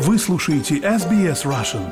[0.00, 1.82] Вы слушаете SBS Russian.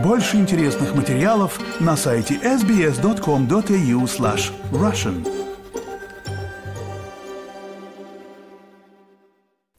[0.00, 5.26] Больше интересных материалов на сайте sbs.com.au slash russian.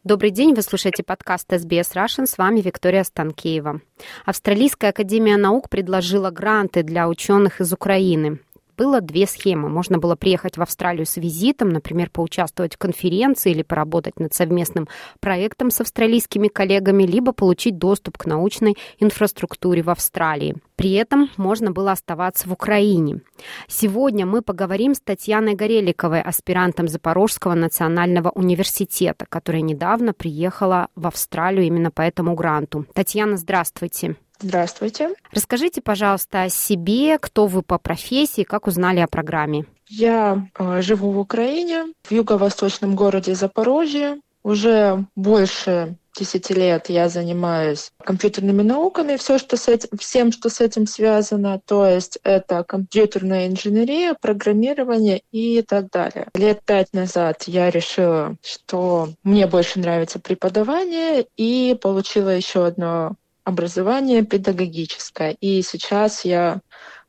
[0.03, 3.79] Добрый день, вы слушаете подкаст SBS Russian, с вами Виктория Станкеева.
[4.25, 8.39] Австралийская академия наук предложила гранты для ученых из Украины
[8.77, 9.69] было две схемы.
[9.69, 14.87] Можно было приехать в Австралию с визитом, например, поучаствовать в конференции или поработать над совместным
[15.19, 20.55] проектом с австралийскими коллегами, либо получить доступ к научной инфраструктуре в Австралии.
[20.75, 23.21] При этом можно было оставаться в Украине.
[23.67, 31.65] Сегодня мы поговорим с Татьяной Гореликовой, аспирантом Запорожского национального университета, которая недавно приехала в Австралию
[31.65, 32.85] именно по этому гранту.
[32.93, 34.17] Татьяна, здравствуйте.
[34.39, 35.09] Здравствуйте.
[35.31, 39.65] Расскажите, пожалуйста, о себе, кто вы по профессии, как узнали о программе.
[39.89, 44.19] Я э, живу в Украине, в юго-восточном городе Запорожье.
[44.43, 50.61] Уже больше 10 лет я занимаюсь компьютерными науками, все, что с этим, всем, что с
[50.61, 56.27] этим связано, то есть это компьютерная инженерия, программирование и так далее.
[56.33, 63.15] Лет пять назад я решила, что мне больше нравится преподавание и получила еще одно
[63.47, 65.37] образование педагогическое.
[65.39, 66.59] И сейчас я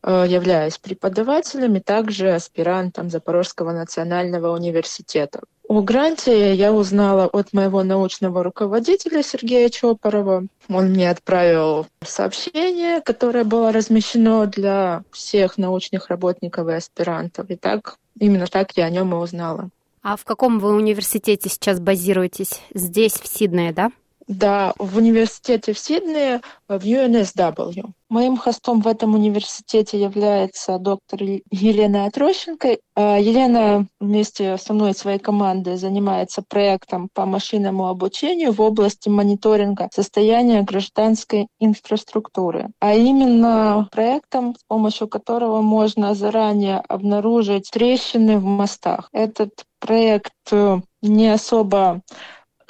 [0.04, 5.40] э, являюсь преподавателем и также аспирантом Запорожского национального университета.
[5.66, 10.46] О гранте я узнала от моего научного руководителя Сергея Чопорова.
[10.68, 17.50] Он мне отправил сообщение, которое было размещено для всех научных работников и аспирантов.
[17.50, 19.70] И так, именно так я о нем и узнала.
[20.02, 22.60] А в каком вы университете сейчас базируетесь?
[22.72, 23.90] Здесь, в Сиднее, да?
[24.28, 27.92] Да, в университете в Сиднее, в UNSW.
[28.10, 32.76] Моим хостом в этом университете является доктор Елена Отрощенко.
[32.94, 39.08] А, Елена вместе со мной и своей командой занимается проектом по машинному обучению в области
[39.08, 42.68] мониторинга состояния гражданской инфраструктуры.
[42.80, 49.08] А именно проектом, с помощью которого можно заранее обнаружить трещины в мостах.
[49.12, 52.02] Этот проект э, не особо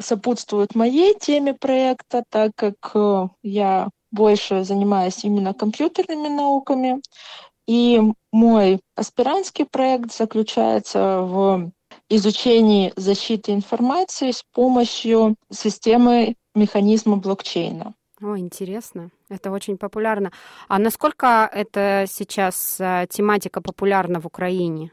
[0.00, 7.00] сопутствуют моей теме проекта, так как э, я больше занимаюсь именно компьютерными науками.
[7.66, 8.00] И
[8.32, 11.70] мой аспирантский проект заключается в
[12.08, 17.94] изучении защиты информации с помощью системы механизма блокчейна.
[18.20, 19.10] О, интересно.
[19.28, 20.32] Это очень популярно.
[20.66, 24.90] А насколько это сейчас э, тематика популярна в Украине?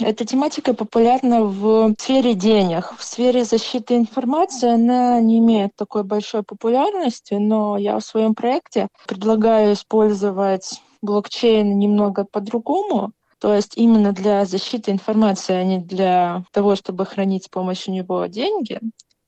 [0.00, 2.94] Эта тематика популярна в сфере денег.
[2.98, 8.88] В сфере защиты информации она не имеет такой большой популярности, но я в своем проекте
[9.06, 13.12] предлагаю использовать блокчейн немного по-другому.
[13.38, 18.24] То есть именно для защиты информации, а не для того, чтобы хранить с помощью него
[18.26, 18.80] деньги.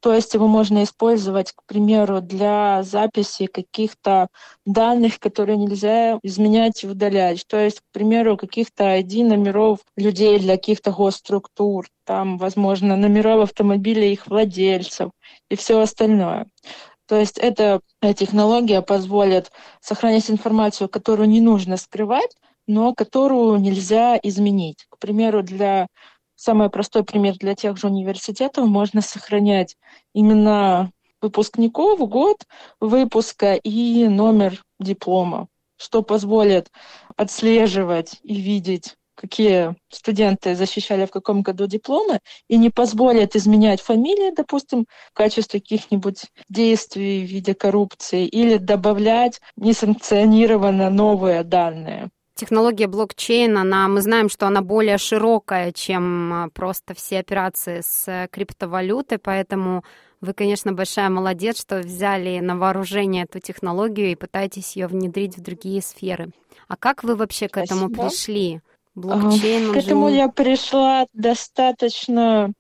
[0.07, 4.29] То есть его можно использовать, к примеру, для записи каких-то
[4.65, 7.45] данных, которые нельзя изменять и удалять.
[7.49, 14.13] То есть, к примеру, каких-то ID номеров людей для каких-то госструктур, там, возможно, номеров автомобилей
[14.13, 15.11] их владельцев
[15.51, 16.47] и все остальное.
[17.09, 17.81] То есть эта
[18.17, 19.51] технология позволит
[19.81, 22.31] сохранять информацию, которую не нужно скрывать,
[22.69, 24.87] но которую нельзя изменить.
[24.89, 25.89] К примеру, для
[26.37, 29.77] Самый простой пример для тех же университетов можно сохранять
[30.13, 30.93] именно
[31.23, 32.45] выпускников, год
[32.79, 35.49] выпуска и номер диплома,
[35.79, 36.71] что позволит
[37.17, 44.35] отслеживать и видеть какие студенты защищали в каком году дипломы, и не позволит изменять фамилии,
[44.37, 53.59] допустим, в качестве каких-нибудь действий в виде коррупции, или добавлять несанкционированно новые данные технология блокчейн,
[53.59, 59.19] она, мы знаем, что она более широкая, чем а, просто все операции с э, криптовалютой,
[59.19, 59.83] поэтому
[60.21, 65.43] вы, конечно, большая молодец, что взяли на вооружение эту технологию и пытаетесь ее внедрить в
[65.43, 66.31] другие сферы.
[66.69, 68.09] А как вы вообще к этому Спасибо.
[68.09, 68.61] пришли?
[68.95, 70.17] Блокчейн, к этому же...
[70.17, 72.53] я пришла достаточно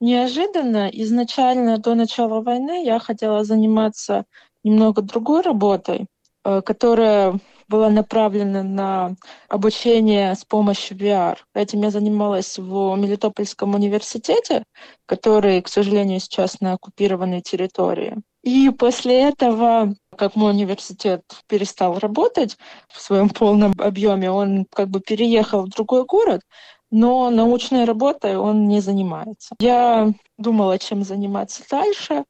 [0.00, 0.88] неожиданно.
[0.92, 4.24] Изначально до начала войны я хотела заниматься
[4.64, 6.06] немного другой работой,
[6.44, 7.38] э, которая
[7.68, 9.16] была направлена на
[9.48, 11.36] обучение с помощью VR.
[11.54, 14.64] Этим я занималась в Мелитопольском университете,
[15.06, 18.16] который, к сожалению, сейчас на оккупированной территории.
[18.42, 22.58] И после этого, как мой университет перестал работать
[22.88, 26.42] в своем полном объеме, он как бы переехал в другой город,
[26.90, 29.54] но научной работой он не занимается.
[29.58, 32.24] Я думала, чем заниматься дальше,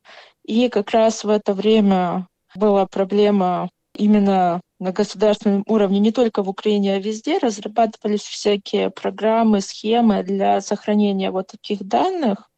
[0.45, 6.49] и как раз в это время была проблема именно на государственном уровне, не только в
[6.49, 12.51] Украине, а везде, разрабатывались всякие программы, схемы для сохранения вот таких данных.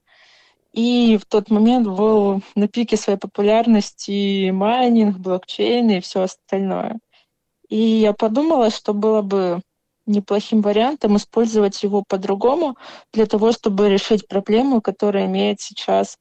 [0.73, 6.99] И в тот момент был на пике своей популярности майнинг, блокчейн и все остальное.
[7.69, 9.63] И я подумала, что было бы
[10.07, 12.77] неплохим вариантом использовать его по-другому
[13.13, 16.17] для того, чтобы решить проблему, которая имеет сейчас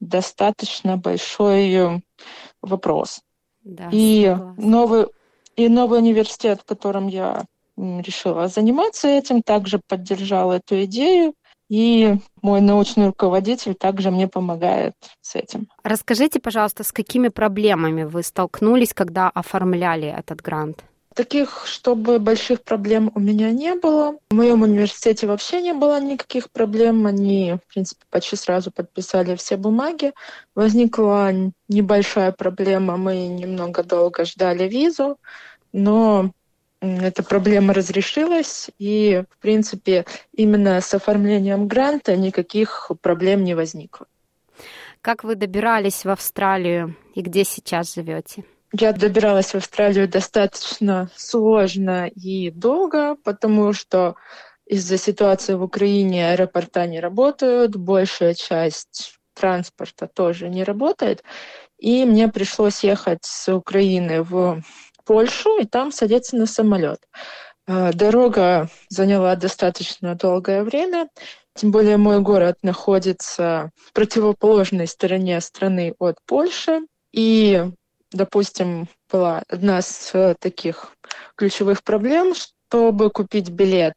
[0.00, 2.00] достаточно большой э,
[2.62, 3.20] вопрос.
[3.62, 5.06] Да, и новый
[5.60, 7.44] и новый университет, в котором я
[7.76, 11.34] решила заниматься этим, также поддержал эту идею.
[11.68, 15.68] И мой научный руководитель также мне помогает с этим.
[15.84, 20.82] Расскажите, пожалуйста, с какими проблемами вы столкнулись, когда оформляли этот грант?
[21.14, 24.16] Таких, чтобы больших проблем у меня не было.
[24.30, 27.06] В моем университете вообще не было никаких проблем.
[27.06, 30.12] Они, в принципе, почти сразу подписали все бумаги.
[30.54, 31.32] Возникла
[31.68, 32.96] небольшая проблема.
[32.96, 35.18] Мы немного долго ждали визу,
[35.72, 36.32] но
[36.80, 44.06] эта проблема разрешилась, и, в принципе, именно с оформлением гранта никаких проблем не возникло.
[45.02, 48.44] Как вы добирались в Австралию и где сейчас живете?
[48.72, 54.14] Я добиралась в Австралию достаточно сложно и долго, потому что
[54.66, 61.24] из-за ситуации в Украине аэропорта не работают, большая часть транспорта тоже не работает.
[61.78, 64.62] И мне пришлось ехать с Украины в
[65.10, 67.00] Польшу и там садиться на самолет.
[67.66, 71.08] А, дорога заняла достаточно долгое время,
[71.56, 76.82] тем более мой город находится в противоположной стороне страны от Польши.
[77.12, 77.60] И,
[78.12, 80.94] допустим, была одна из таких
[81.34, 83.94] ключевых проблем, чтобы купить билет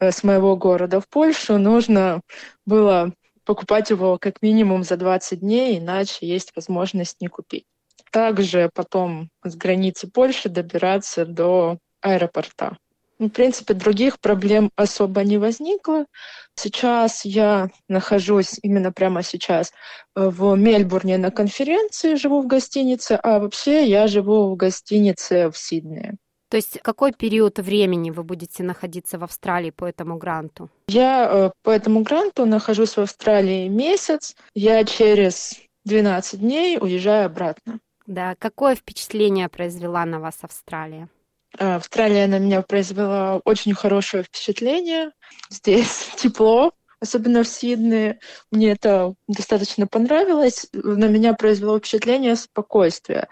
[0.00, 2.20] э, с моего города в Польшу, нужно
[2.66, 3.12] было
[3.44, 7.64] покупать его как минимум за 20 дней, иначе есть возможность не купить
[8.10, 12.76] также потом с границы Польши добираться до аэропорта.
[13.18, 16.06] Ну, в принципе, других проблем особо не возникло.
[16.54, 19.72] Сейчас я нахожусь, именно прямо сейчас,
[20.14, 26.16] в Мельбурне на конференции, живу в гостинице, а вообще я живу в гостинице в Сиднее.
[26.50, 30.70] То есть какой период времени вы будете находиться в Австралии по этому гранту?
[30.88, 34.34] Я э, по этому гранту нахожусь в Австралии месяц.
[34.54, 37.80] Я через 12 дней уезжаю обратно.
[38.08, 41.10] Да, какое впечатление произвела на вас Австралия?
[41.58, 45.12] А, Австралия на меня произвела очень хорошее впечатление.
[45.50, 48.18] Здесь тепло, особенно в Сиднее.
[48.50, 50.68] Мне это достаточно понравилось.
[50.72, 53.28] На меня произвело впечатление спокойствия,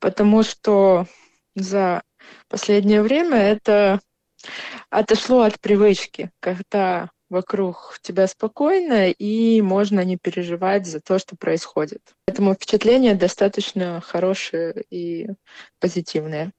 [0.00, 1.06] потому что
[1.54, 2.02] за
[2.48, 4.00] последнее время это
[4.90, 12.00] отошло от привычки, когда вокруг тебя спокойно, и можно не переживать за то, что происходит.
[12.26, 15.28] Поэтому впечатления достаточно хорошие и
[15.80, 16.52] позитивные.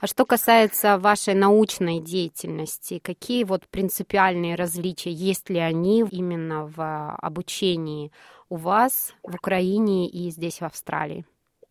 [0.00, 7.14] А что касается вашей научной деятельности, какие вот принципиальные различия, есть ли они именно в
[7.16, 8.10] обучении
[8.48, 11.24] у вас в Украине и здесь в Австралии?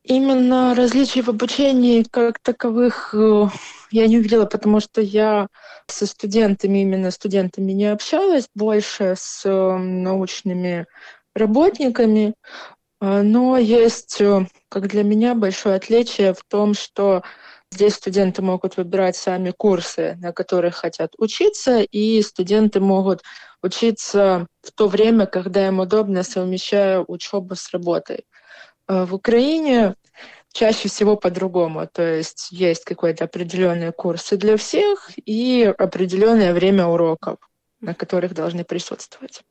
[0.03, 3.47] Именно различий в обучении как таковых э,
[3.91, 5.47] я не увидела, потому что я
[5.87, 10.87] со студентами, именно студентами не общалась, больше с э, научными
[11.35, 12.33] работниками.
[13.01, 14.21] Э, но есть,
[14.69, 17.23] как для меня, большое отличие в том, что
[17.69, 23.21] здесь студенты могут выбирать сами курсы, на которых хотят учиться, и студенты могут
[23.61, 28.23] учиться в то время, когда им удобно, совмещая учебу с работой.
[28.89, 29.95] А, в Украине
[30.51, 31.87] чаще всего по-другому.
[31.87, 37.37] То есть есть какой-то определенные курсы для всех и определенное время уроков,
[37.79, 39.43] на которых должны присутствовать.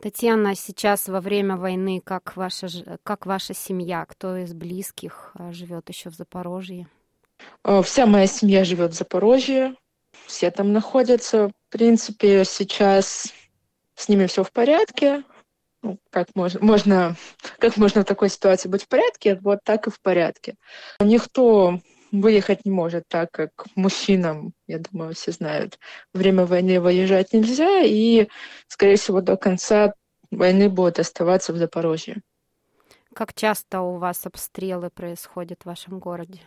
[0.00, 2.68] Татьяна, сейчас во время войны как ваша,
[3.02, 6.86] как ваша семья, кто из близких а, живет еще в Запорожье?
[7.64, 9.74] А, вся моя семья живет в Запорожье,
[10.26, 11.48] все там находятся.
[11.48, 13.34] В принципе, сейчас
[13.96, 15.24] с ними все в порядке
[15.82, 17.16] ну, как можно, можно,
[17.58, 20.56] как можно в такой ситуации быть в порядке, вот так и в порядке.
[21.00, 21.80] Никто
[22.12, 25.78] выехать не может, так как мужчинам, я думаю, все знают,
[26.12, 28.28] время войны выезжать нельзя, и,
[28.66, 29.94] скорее всего, до конца
[30.30, 32.20] войны будут оставаться в Запорожье.
[33.14, 36.40] Как часто у вас обстрелы происходят в вашем городе?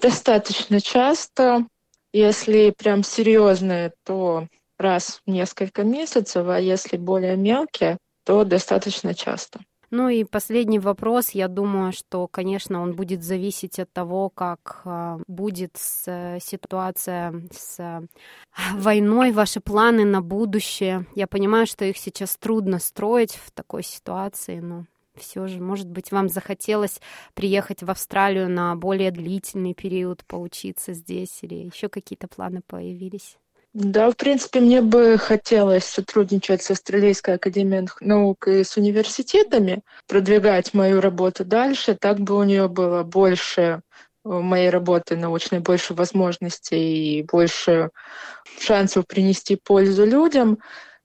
[0.00, 1.66] Достаточно часто.
[2.12, 4.46] Если прям серьезные, то
[4.78, 9.60] раз в несколько месяцев, а если более мелкие, то достаточно часто.
[9.92, 11.30] Ну и последний вопрос.
[11.32, 18.02] Я думаю, что, конечно, он будет зависеть от того, как а, будет ситуация с а,
[18.72, 21.04] войной, ваши планы на будущее.
[21.14, 26.10] Я понимаю, что их сейчас трудно строить в такой ситуации, но все же, может быть,
[26.10, 26.98] вам захотелось
[27.34, 33.36] приехать в Австралию на более длительный период, поучиться здесь, или еще какие-то планы появились?
[33.74, 40.74] Да, в принципе, мне бы хотелось сотрудничать с Австралийской академией наук и с университетами, продвигать
[40.74, 47.20] мою работу дальше, так бы у нее было больше э, моей работы научной, больше возможностей
[47.20, 47.88] и больше
[48.60, 50.58] шансов принести пользу людям.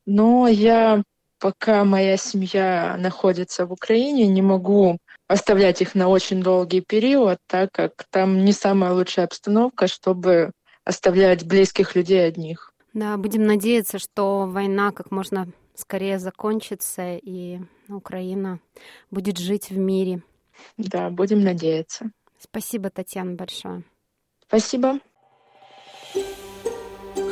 [0.05, 1.03] Но я,
[1.39, 4.97] пока моя семья находится в Украине, не могу
[5.29, 10.51] оставлять их на очень долгий период, так как там не самая лучшая обстановка, чтобы
[10.87, 12.73] оставлять близких людей одних.
[12.93, 18.59] Да, будем надеяться, что война как можно скорее закончится, и Украина
[19.11, 20.23] будет жить в мире.
[20.77, 22.11] Да, будем надеяться.
[22.39, 23.83] Спасибо, Татьяна, большое.
[24.47, 24.99] Спасибо.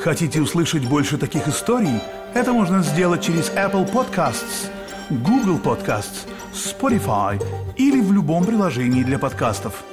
[0.02, 2.00] Хотите услышать больше таких историй?
[2.34, 4.70] Это можно сделать через Apple Podcasts,
[5.10, 7.42] Google Podcasts, Spotify
[7.78, 9.84] или в любом приложении для подкастов.